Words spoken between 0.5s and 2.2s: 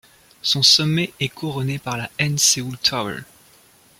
sommet est couronné par la